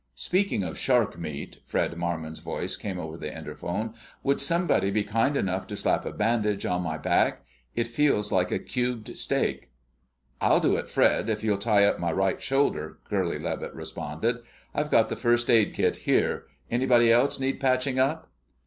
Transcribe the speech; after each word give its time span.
"Speaking 0.15 0.63
of 0.63 0.79
shark 0.79 1.15
meat," 1.19 1.59
Fred 1.67 1.95
Marmon's 1.95 2.39
voice 2.39 2.75
came 2.75 2.97
over 2.97 3.17
the 3.17 3.29
interphone, 3.37 3.93
"would 4.23 4.41
somebody 4.41 4.89
be 4.89 5.03
kind 5.03 5.37
enough 5.37 5.67
to 5.67 5.75
slap 5.75 6.07
a 6.07 6.11
bandage 6.11 6.65
on 6.65 6.81
my 6.81 6.97
back? 6.97 7.45
It 7.75 7.85
feels 7.87 8.31
like 8.31 8.49
a 8.51 8.57
cubed 8.57 9.15
steak." 9.15 9.69
"I'll 10.41 10.59
do 10.59 10.75
it, 10.75 10.89
Fred, 10.89 11.29
if 11.29 11.43
you'll 11.43 11.59
tie 11.59 11.85
up 11.85 11.99
my 11.99 12.11
right 12.11 12.41
shoulder," 12.41 12.97
Curly 13.11 13.37
Levitt 13.37 13.75
responded. 13.75 14.37
"I've 14.73 14.89
got 14.89 15.09
the 15.09 15.15
first 15.15 15.51
aid 15.51 15.75
kit 15.75 15.97
here.... 15.97 16.45
Anybody 16.71 17.11
else 17.11 17.39
need 17.39 17.59
patching 17.59 17.99
up?" 17.99 18.31